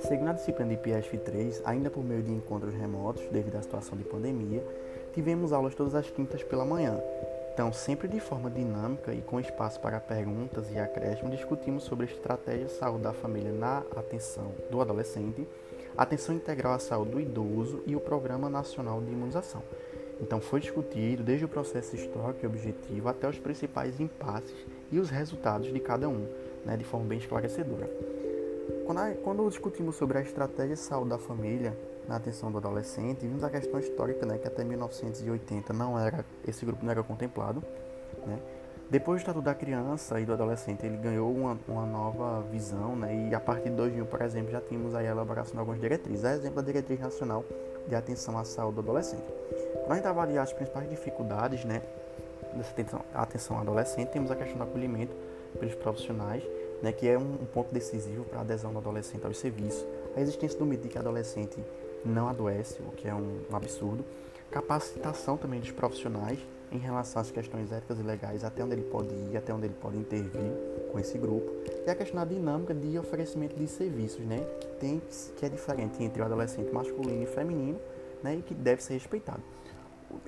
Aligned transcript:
Seguindo 0.00 0.28
a 0.28 0.32
disciplina 0.34 0.70
de 0.70 0.76
PSF 0.76 1.16
3, 1.16 1.62
ainda 1.64 1.88
por 1.88 2.04
meio 2.04 2.22
de 2.22 2.30
encontros 2.30 2.74
remotos 2.74 3.22
devido 3.30 3.56
à 3.56 3.62
situação 3.62 3.96
de 3.96 4.04
pandemia, 4.04 4.62
tivemos 5.14 5.50
aulas 5.50 5.74
todas 5.74 5.94
as 5.94 6.10
quintas 6.10 6.42
pela 6.42 6.66
manhã. 6.66 7.00
Então, 7.54 7.72
sempre 7.72 8.06
de 8.06 8.20
forma 8.20 8.50
dinâmica 8.50 9.14
e 9.14 9.22
com 9.22 9.40
espaço 9.40 9.80
para 9.80 9.98
perguntas 9.98 10.70
e 10.70 10.78
acréscimo, 10.78 11.30
discutimos 11.30 11.84
sobre 11.84 12.04
a 12.06 12.08
estratégia 12.10 12.66
de 12.66 12.72
saúde 12.72 13.04
da 13.04 13.14
família 13.14 13.52
na 13.52 13.78
atenção 13.96 14.52
do 14.70 14.80
adolescente, 14.80 15.48
atenção 15.96 16.34
integral 16.34 16.74
à 16.74 16.78
saúde 16.78 17.12
do 17.12 17.20
idoso 17.20 17.82
e 17.86 17.96
o 17.96 18.00
Programa 18.00 18.50
Nacional 18.50 19.00
de 19.00 19.10
Imunização. 19.10 19.62
Então, 20.20 20.38
foi 20.38 20.60
discutido 20.60 21.22
desde 21.22 21.46
o 21.46 21.48
processo 21.48 21.96
histórico 21.96 22.44
e 22.44 22.46
objetivo 22.46 23.08
até 23.08 23.26
os 23.26 23.38
principais 23.38 23.98
impasses 23.98 24.66
e 24.92 25.00
os 25.00 25.10
resultados 25.10 25.72
de 25.72 25.80
cada 25.80 26.08
um, 26.08 26.28
né, 26.64 26.76
de 26.76 26.84
forma 26.84 27.06
bem 27.06 27.18
esclarecedora. 27.18 27.90
Quando, 28.86 29.14
quando 29.22 29.48
discutimos 29.48 29.96
sobre 29.96 30.18
a 30.18 30.20
estratégia 30.20 30.74
de 30.74 30.80
saúde 30.80 31.10
da 31.10 31.18
família 31.18 31.76
na 32.06 32.16
atenção 32.16 32.52
do 32.52 32.58
adolescente, 32.58 33.20
vimos 33.22 33.42
a 33.42 33.50
questão 33.50 33.80
histórica, 33.80 34.26
né, 34.26 34.38
que 34.38 34.46
até 34.46 34.62
1980 34.62 35.72
não 35.72 35.98
era 35.98 36.24
esse 36.46 36.64
grupo 36.64 36.84
não 36.84 36.92
era 36.92 37.02
contemplado, 37.02 37.62
né? 38.26 38.38
Depois 38.92 39.20
do 39.20 39.22
Estatuto 39.22 39.46
da 39.46 39.54
Criança 39.54 40.20
e 40.20 40.26
do 40.26 40.34
Adolescente, 40.34 40.84
ele 40.84 40.98
ganhou 40.98 41.34
uma, 41.34 41.58
uma 41.66 41.86
nova 41.86 42.42
visão, 42.50 42.94
né? 42.94 43.30
E 43.30 43.34
a 43.34 43.40
partir 43.40 43.70
de 43.70 43.76
2000, 43.76 44.04
por 44.04 44.20
exemplo, 44.20 44.52
já 44.52 44.60
tínhamos 44.60 44.94
a 44.94 45.02
elaboração 45.02 45.54
de 45.54 45.60
algumas 45.60 45.80
diretrizes. 45.80 46.26
A 46.26 46.34
exemplo 46.34 46.56
da 46.56 46.62
Diretriz 46.62 47.00
Nacional 47.00 47.42
de 47.88 47.94
Atenção 47.94 48.36
à 48.36 48.44
Saúde 48.44 48.74
do 48.74 48.80
Adolescente. 48.82 49.24
Quando 49.72 49.92
a 49.92 49.94
gente 49.94 50.06
avaliar 50.06 50.44
as 50.44 50.52
principais 50.52 50.90
dificuldades, 50.90 51.64
né, 51.64 51.80
dessa 52.56 52.70
atenção, 52.70 53.00
atenção 53.14 53.58
adolescente, 53.58 54.08
temos 54.08 54.30
a 54.30 54.36
questão 54.36 54.56
do 54.56 54.64
acolhimento 54.64 55.14
pelos 55.58 55.74
profissionais, 55.74 56.42
né, 56.82 56.92
que 56.92 57.08
é 57.08 57.18
um, 57.18 57.36
ponto 57.52 57.72
decisivo 57.72 58.24
para 58.24 58.38
a 58.38 58.40
adesão 58.42 58.72
do 58.72 58.78
adolescente 58.78 59.24
aos 59.24 59.38
serviços. 59.38 59.84
A 60.16 60.20
existência 60.20 60.58
do 60.58 60.66
mito 60.66 60.82
de 60.82 60.88
que 60.88 60.98
adolescente 60.98 61.58
não 62.04 62.28
adoece, 62.28 62.80
o 62.82 62.92
que 62.92 63.08
é 63.08 63.14
um, 63.14 63.40
um 63.50 63.56
absurdo. 63.56 64.04
Capacitação 64.50 65.36
também 65.36 65.60
dos 65.60 65.70
profissionais 65.70 66.38
em 66.72 66.78
relação 66.78 67.20
às 67.20 67.30
questões 67.30 67.70
éticas 67.70 67.98
e 68.00 68.02
legais, 68.02 68.44
até 68.44 68.64
onde 68.64 68.74
ele 68.74 68.82
pode 68.82 69.14
ir, 69.14 69.36
até 69.36 69.52
onde 69.52 69.66
ele 69.66 69.74
pode 69.80 69.96
intervir 69.96 70.52
com 70.90 70.98
esse 70.98 71.18
grupo. 71.18 71.52
E 71.86 71.90
a 71.90 71.94
questão 71.94 72.16
da 72.16 72.24
dinâmica 72.24 72.74
de 72.74 72.98
oferecimento 72.98 73.54
de 73.54 73.68
serviços, 73.68 74.24
né, 74.24 74.40
tem, 74.80 75.00
que 75.36 75.46
é 75.46 75.48
diferente 75.48 76.02
entre 76.02 76.22
o 76.22 76.24
adolescente 76.24 76.72
masculino 76.72 77.22
e 77.22 77.26
feminino, 77.26 77.78
né, 78.22 78.36
e 78.36 78.42
que 78.42 78.54
deve 78.54 78.82
ser 78.82 78.94
respeitado. 78.94 79.42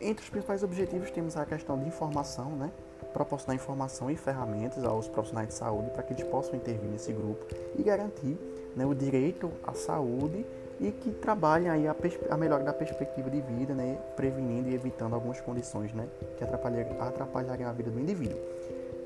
Entre 0.00 0.24
os 0.24 0.30
principais 0.30 0.62
objetivos 0.62 1.10
temos 1.10 1.36
a 1.36 1.44
questão 1.44 1.78
de 1.78 1.86
informação, 1.86 2.50
né, 2.50 2.70
proporcionar 3.12 3.56
informação 3.56 4.10
e 4.10 4.16
ferramentas 4.16 4.84
aos 4.84 5.08
profissionais 5.08 5.48
de 5.48 5.54
saúde 5.54 5.90
para 5.90 6.02
que 6.02 6.12
eles 6.12 6.24
possam 6.24 6.56
intervir 6.56 6.90
nesse 6.90 7.12
grupo 7.12 7.46
e 7.78 7.82
garantir 7.82 8.36
né, 8.76 8.84
o 8.84 8.94
direito 8.94 9.50
à 9.62 9.72
saúde 9.72 10.44
e 10.80 10.90
que 10.90 11.12
trabalhem 11.12 11.70
aí 11.70 11.86
a, 11.86 11.94
a 12.30 12.36
melhora 12.36 12.64
da 12.64 12.72
perspectiva 12.72 13.30
de 13.30 13.40
vida, 13.40 13.72
né, 13.74 13.96
prevenindo 14.16 14.68
e 14.68 14.74
evitando 14.74 15.14
algumas 15.14 15.40
condições 15.40 15.92
né, 15.92 16.08
que 16.36 16.44
atrapalhariam 16.44 17.68
a 17.68 17.72
vida 17.72 17.90
do 17.90 18.00
indivíduo. 18.00 18.38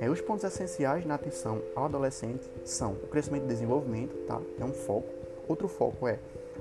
É, 0.00 0.08
os 0.08 0.20
pontos 0.20 0.44
essenciais 0.44 1.04
na 1.04 1.16
atenção 1.16 1.60
ao 1.74 1.84
adolescente 1.84 2.48
são 2.64 2.92
o 2.92 3.08
crescimento 3.08 3.44
e 3.44 3.48
desenvolvimento, 3.48 4.14
tá? 4.26 4.40
é 4.58 4.64
um 4.64 4.72
foco. 4.72 5.08
Outro 5.48 5.66
foco 5.66 6.06
é 6.06 6.18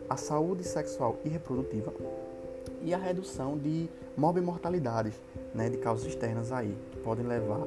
a 0.10 0.18
saúde 0.18 0.64
sexual 0.64 1.18
e 1.24 1.30
reprodutiva 1.30 1.94
e 2.82 2.94
a 2.94 2.98
redução 2.98 3.58
de 3.58 3.90
morbimortalidades, 4.16 5.14
né, 5.54 5.70
de 5.70 5.78
causas 5.78 6.08
externas 6.08 6.52
aí, 6.52 6.76
que 6.92 6.98
podem 6.98 7.26
levar 7.26 7.64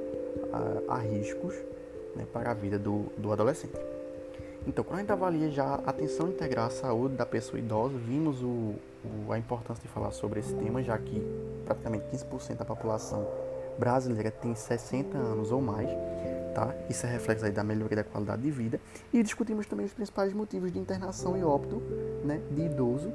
a, 0.88 0.94
a 0.94 0.98
riscos 0.98 1.54
né, 2.16 2.26
para 2.32 2.50
a 2.50 2.54
vida 2.54 2.78
do, 2.78 3.06
do 3.16 3.32
adolescente. 3.32 3.78
Então, 4.66 4.84
quando 4.84 4.98
a 4.98 5.00
gente 5.00 5.12
avalia 5.12 5.50
já 5.50 5.64
a 5.64 5.90
atenção 5.90 6.28
integral 6.28 6.66
à 6.66 6.70
saúde 6.70 7.16
da 7.16 7.24
pessoa 7.24 7.58
idosa, 7.58 7.96
vimos 7.96 8.42
o, 8.42 8.74
o, 9.26 9.32
a 9.32 9.38
importância 9.38 9.82
de 9.82 9.88
falar 9.88 10.10
sobre 10.10 10.40
esse 10.40 10.54
tema, 10.54 10.82
já 10.82 10.98
que 10.98 11.22
praticamente 11.64 12.04
15% 12.12 12.56
da 12.56 12.64
população 12.64 13.26
brasileira 13.78 14.30
tem 14.30 14.54
60 14.54 15.16
anos 15.16 15.50
ou 15.50 15.62
mais, 15.62 15.88
tá? 16.54 16.74
Isso 16.90 17.06
é 17.06 17.08
reflexo 17.10 17.46
aí 17.46 17.52
da 17.52 17.64
melhoria 17.64 17.96
da 17.96 18.04
qualidade 18.04 18.42
de 18.42 18.50
vida. 18.50 18.78
E 19.12 19.22
discutimos 19.22 19.66
também 19.66 19.86
os 19.86 19.94
principais 19.94 20.34
motivos 20.34 20.70
de 20.70 20.78
internação 20.78 21.36
e 21.36 21.42
óbito 21.42 21.82
né, 22.22 22.40
de 22.50 22.62
idoso 22.62 23.10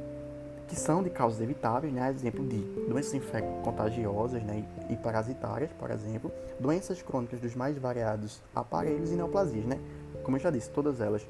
que 0.67 0.75
são 0.75 1.03
de 1.03 1.09
causas 1.09 1.41
evitáveis, 1.41 1.93
né? 1.93 2.09
exemplo 2.09 2.45
de 2.45 2.59
doenças 2.87 3.13
infecto-contagiosas 3.13 4.43
né? 4.43 4.65
e 4.89 4.95
parasitárias, 4.95 5.71
por 5.73 5.91
exemplo, 5.91 6.31
doenças 6.59 7.01
crônicas 7.01 7.39
dos 7.39 7.55
mais 7.55 7.77
variados 7.77 8.41
aparelhos 8.53 9.11
e 9.11 9.15
neoplasias, 9.15 9.65
né? 9.65 9.79
Como 10.23 10.37
eu 10.37 10.41
já 10.41 10.49
disse, 10.49 10.69
todas 10.71 11.01
elas 11.01 11.25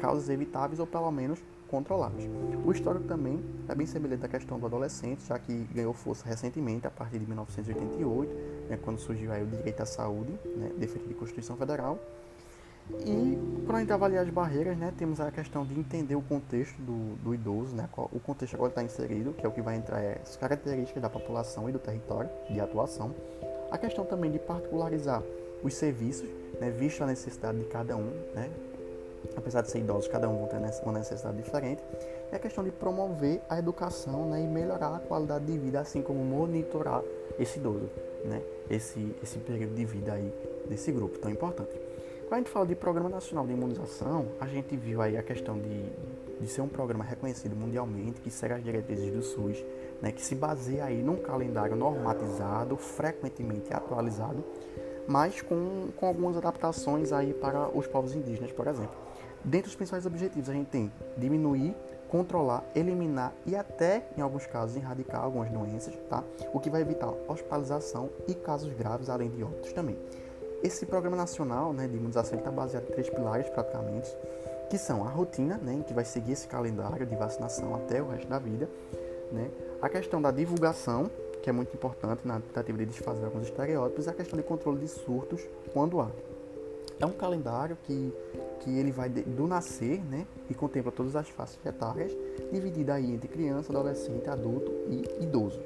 causas 0.00 0.28
evitáveis 0.28 0.78
ou 0.78 0.86
pelo 0.86 1.10
menos 1.10 1.42
controláveis. 1.68 2.28
O 2.64 2.70
histórico 2.70 3.04
também 3.06 3.42
é 3.68 3.74
bem 3.74 3.86
semelhante 3.86 4.24
à 4.24 4.28
questão 4.28 4.58
do 4.58 4.66
adolescente, 4.66 5.26
já 5.26 5.38
que 5.38 5.52
ganhou 5.74 5.92
força 5.92 6.28
recentemente, 6.28 6.86
a 6.86 6.90
partir 6.90 7.18
de 7.18 7.26
1988, 7.26 8.32
né, 8.68 8.78
quando 8.82 8.98
surgiu 8.98 9.32
aí 9.32 9.42
o 9.42 9.46
direito 9.46 9.82
à 9.82 9.86
saúde, 9.86 10.32
né, 10.56 10.70
definido 10.78 11.08
de 11.08 11.14
Constituição 11.14 11.56
Federal, 11.56 11.98
e 12.90 13.64
para 13.66 13.78
a 13.78 13.80
gente 13.80 13.92
avaliar 13.92 14.24
as 14.24 14.30
barreiras, 14.30 14.76
né, 14.78 14.92
temos 14.96 15.20
a 15.20 15.30
questão 15.30 15.64
de 15.64 15.78
entender 15.78 16.14
o 16.14 16.22
contexto 16.22 16.76
do, 16.80 17.16
do 17.16 17.34
idoso, 17.34 17.74
né, 17.74 17.88
o 17.96 18.20
contexto 18.20 18.54
agora 18.54 18.70
está 18.70 18.82
inserido, 18.82 19.32
que 19.32 19.44
é 19.44 19.48
o 19.48 19.52
que 19.52 19.60
vai 19.60 19.76
entrar 19.76 20.00
é 20.00 20.20
as 20.22 20.36
características 20.36 21.02
da 21.02 21.10
população 21.10 21.68
e 21.68 21.72
do 21.72 21.78
território 21.78 22.30
de 22.48 22.60
atuação. 22.60 23.12
A 23.70 23.76
questão 23.76 24.04
também 24.04 24.30
de 24.30 24.38
particularizar 24.38 25.22
os 25.64 25.74
serviços, 25.74 26.28
né, 26.60 26.70
visto 26.70 27.02
a 27.02 27.06
necessidade 27.06 27.58
de 27.58 27.64
cada 27.64 27.96
um, 27.96 28.10
né, 28.34 28.50
apesar 29.36 29.62
de 29.62 29.70
ser 29.70 29.80
idosos, 29.80 30.06
cada 30.06 30.28
um 30.28 30.46
ter 30.46 30.56
uma 30.84 30.92
necessidade 30.92 31.36
diferente. 31.36 31.82
E 32.30 32.36
a 32.36 32.38
questão 32.38 32.62
de 32.62 32.70
promover 32.70 33.40
a 33.48 33.58
educação 33.58 34.30
né, 34.30 34.42
e 34.42 34.46
melhorar 34.46 34.94
a 34.94 34.98
qualidade 35.00 35.44
de 35.44 35.58
vida, 35.58 35.80
assim 35.80 36.02
como 36.02 36.24
monitorar 36.24 37.02
esse 37.38 37.58
idoso, 37.58 37.88
né, 38.24 38.42
esse, 38.70 39.14
esse 39.22 39.38
período 39.38 39.74
de 39.74 39.84
vida 39.84 40.12
aí 40.12 40.32
desse 40.68 40.92
grupo 40.92 41.18
tão 41.18 41.30
importante. 41.30 41.95
Quando 42.26 42.32
a 42.32 42.38
gente 42.38 42.50
fala 42.50 42.66
de 42.66 42.74
Programa 42.74 43.08
Nacional 43.08 43.46
de 43.46 43.52
Imunização, 43.52 44.26
a 44.40 44.48
gente 44.48 44.76
viu 44.76 45.00
aí 45.00 45.16
a 45.16 45.22
questão 45.22 45.56
de, 45.56 45.84
de 46.40 46.48
ser 46.48 46.60
um 46.60 46.66
programa 46.66 47.04
reconhecido 47.04 47.54
mundialmente, 47.54 48.20
que 48.20 48.32
segue 48.32 48.54
as 48.54 48.64
diretrizes 48.64 49.12
do 49.12 49.22
SUS, 49.22 49.64
né, 50.02 50.10
que 50.10 50.20
se 50.20 50.34
baseia 50.34 50.86
aí 50.86 51.00
num 51.04 51.18
calendário 51.18 51.76
normatizado, 51.76 52.76
frequentemente 52.76 53.72
atualizado, 53.72 54.42
mas 55.06 55.40
com, 55.40 55.86
com 55.96 56.06
algumas 56.08 56.36
adaptações 56.36 57.12
aí 57.12 57.32
para 57.32 57.68
os 57.68 57.86
povos 57.86 58.12
indígenas, 58.12 58.50
por 58.50 58.66
exemplo. 58.66 58.96
Dentre 59.44 59.68
os 59.68 59.76
principais 59.76 60.04
objetivos, 60.04 60.50
a 60.50 60.52
gente 60.52 60.66
tem 60.66 60.90
diminuir, 61.16 61.76
controlar, 62.08 62.64
eliminar 62.74 63.32
e 63.46 63.54
até, 63.54 64.04
em 64.18 64.20
alguns 64.20 64.48
casos, 64.48 64.76
erradicar 64.76 65.22
algumas 65.22 65.48
doenças, 65.48 65.94
tá? 66.10 66.24
O 66.52 66.58
que 66.58 66.70
vai 66.70 66.80
evitar 66.80 67.08
hospitalização 67.28 68.10
e 68.26 68.34
casos 68.34 68.72
graves, 68.72 69.08
além 69.08 69.30
de 69.30 69.44
óbitos 69.44 69.72
também. 69.72 69.96
Esse 70.66 70.84
programa 70.84 71.16
nacional 71.16 71.72
né, 71.72 71.86
de 71.86 71.96
imunização 71.96 72.36
está 72.36 72.50
baseado 72.50 72.88
em 72.88 72.92
três 72.92 73.08
pilares 73.08 73.48
praticamente, 73.48 74.10
que 74.68 74.76
são 74.76 75.06
a 75.06 75.08
rotina, 75.08 75.56
né, 75.58 75.84
que 75.86 75.94
vai 75.94 76.04
seguir 76.04 76.32
esse 76.32 76.48
calendário 76.48 77.06
de 77.06 77.14
vacinação 77.14 77.72
até 77.76 78.02
o 78.02 78.08
resto 78.08 78.26
da 78.26 78.40
vida, 78.40 78.68
né, 79.30 79.48
a 79.80 79.88
questão 79.88 80.20
da 80.20 80.32
divulgação, 80.32 81.08
que 81.40 81.48
é 81.48 81.52
muito 81.52 81.72
importante 81.72 82.26
na 82.26 82.40
tentativa 82.40 82.78
de 82.78 82.86
desfazer 82.86 83.26
alguns 83.26 83.44
estereótipos, 83.44 84.06
e 84.06 84.10
a 84.10 84.12
questão 84.12 84.36
de 84.36 84.42
controle 84.42 84.80
de 84.80 84.88
surtos 84.88 85.40
quando 85.72 86.00
há. 86.00 86.10
É 86.98 87.06
um 87.06 87.12
calendário 87.12 87.78
que, 87.84 88.12
que 88.58 88.76
ele 88.76 88.90
vai 88.90 89.08
do 89.08 89.46
nascer 89.46 90.04
né, 90.04 90.26
e 90.50 90.54
contempla 90.54 90.90
todas 90.90 91.14
as 91.14 91.28
faixas 91.28 91.64
etárias, 91.64 92.10
dividida 92.50 92.94
aí 92.94 93.14
entre 93.14 93.28
criança, 93.28 93.70
adolescente, 93.70 94.28
adulto 94.28 94.72
e 94.88 95.22
idoso. 95.22 95.60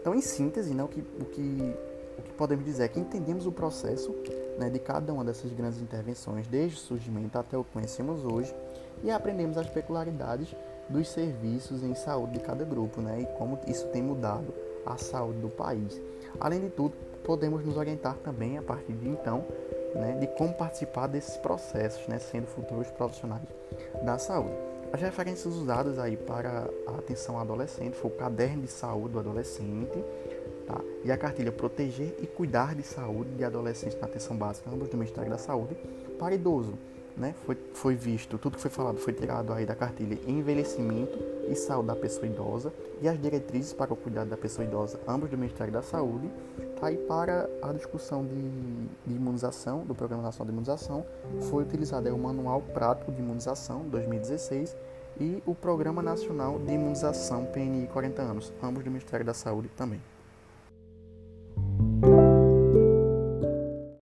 Então, 0.00 0.12
em 0.12 0.20
síntese, 0.20 0.74
né, 0.74 0.82
o, 0.82 0.88
que, 0.88 1.00
o 1.20 1.24
que 1.26 1.76
o 2.20 2.22
que 2.22 2.32
podemos 2.32 2.64
dizer 2.64 2.84
é 2.84 2.88
que 2.88 3.00
entendemos 3.00 3.46
o 3.46 3.52
processo 3.52 4.14
né, 4.58 4.70
de 4.70 4.78
cada 4.78 5.12
uma 5.12 5.24
dessas 5.24 5.52
grandes 5.52 5.80
intervenções, 5.80 6.46
desde 6.46 6.76
o 6.76 6.80
surgimento 6.80 7.38
até 7.38 7.56
o 7.56 7.64
que 7.64 7.72
conhecemos 7.72 8.24
hoje, 8.24 8.54
e 9.02 9.10
aprendemos 9.10 9.56
as 9.56 9.68
peculiaridades 9.68 10.54
dos 10.88 11.08
serviços 11.08 11.82
em 11.82 11.94
saúde 11.94 12.34
de 12.34 12.40
cada 12.40 12.64
grupo 12.64 13.00
né, 13.00 13.20
e 13.20 13.26
como 13.38 13.58
isso 13.66 13.86
tem 13.88 14.02
mudado 14.02 14.52
a 14.84 14.96
saúde 14.96 15.38
do 15.38 15.48
país. 15.48 16.00
Além 16.38 16.60
de 16.60 16.70
tudo, 16.70 16.94
podemos 17.24 17.64
nos 17.64 17.76
orientar 17.76 18.16
também 18.18 18.58
a 18.58 18.62
partir 18.62 18.92
de 18.92 19.08
então 19.08 19.44
né, 19.94 20.16
de 20.20 20.26
como 20.26 20.54
participar 20.54 21.06
desses 21.06 21.36
processos, 21.36 22.06
né, 22.06 22.18
sendo 22.18 22.46
futuros 22.46 22.90
profissionais 22.90 23.42
da 24.02 24.18
saúde. 24.18 24.54
As 24.92 25.00
referências 25.00 25.54
usadas 25.54 25.98
aí 25.98 26.16
para 26.16 26.68
a 26.86 26.98
atenção 26.98 27.38
adolescente 27.38 27.94
foi 27.94 28.10
o 28.10 28.14
caderno 28.14 28.62
de 28.62 28.68
saúde 28.68 29.12
do 29.12 29.20
adolescente, 29.20 30.04
Tá? 30.70 30.80
E 31.04 31.10
a 31.10 31.16
cartilha 31.16 31.50
Proteger 31.50 32.14
e 32.22 32.26
Cuidar 32.28 32.76
de 32.76 32.84
Saúde 32.84 33.30
de 33.30 33.44
Adolescentes 33.44 33.98
na 33.98 34.06
Atenção 34.06 34.36
Básica, 34.36 34.70
ambos 34.70 34.88
do 34.88 34.96
Ministério 34.96 35.28
da 35.28 35.38
Saúde, 35.38 35.76
para 36.16 36.32
idoso, 36.32 36.74
né, 37.16 37.34
foi, 37.44 37.56
foi 37.74 37.96
visto, 37.96 38.38
tudo 38.38 38.54
que 38.54 38.62
foi 38.62 38.70
falado 38.70 38.98
foi 38.98 39.12
tirado 39.12 39.52
aí 39.52 39.66
da 39.66 39.74
cartilha 39.74 40.16
envelhecimento 40.26 41.18
e 41.48 41.56
saúde 41.56 41.88
da 41.88 41.96
pessoa 41.96 42.24
idosa 42.24 42.72
e 43.02 43.08
as 43.08 43.20
diretrizes 43.20 43.72
para 43.72 43.92
o 43.92 43.96
cuidado 43.96 44.30
da 44.30 44.36
pessoa 44.36 44.64
idosa, 44.64 45.00
ambos 45.08 45.28
do 45.28 45.36
Ministério 45.36 45.72
da 45.72 45.82
Saúde, 45.82 46.30
tá 46.78 46.86
aí 46.86 46.96
para 46.96 47.50
a 47.62 47.72
discussão 47.72 48.24
de, 48.24 48.40
de 49.06 49.14
imunização, 49.16 49.84
do 49.84 49.94
Programa 49.94 50.22
Nacional 50.22 50.46
de 50.46 50.52
Imunização, 50.52 51.04
foi 51.50 51.64
utilizado 51.64 52.06
aí 52.06 52.14
o 52.14 52.18
Manual 52.18 52.62
Prático 52.62 53.10
de 53.10 53.20
Imunização 53.20 53.82
2016 53.88 54.76
e 55.18 55.42
o 55.44 55.54
Programa 55.54 56.00
Nacional 56.00 56.60
de 56.60 56.72
Imunização 56.72 57.44
PNI 57.46 57.88
40 57.88 58.22
anos, 58.22 58.52
ambos 58.62 58.84
do 58.84 58.90
Ministério 58.90 59.26
da 59.26 59.34
Saúde 59.34 59.68
também. 59.76 60.00